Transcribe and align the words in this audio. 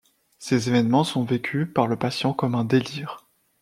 Ces 0.39 0.67
évènements 0.67 1.03
sont 1.03 1.23
vécus 1.23 1.67
par 1.71 1.85
le 1.85 1.95
patient 1.95 2.33
comme 2.33 2.55
un 2.55 2.65
délire. 2.65 3.27